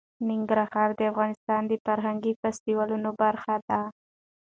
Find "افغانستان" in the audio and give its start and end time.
1.11-1.61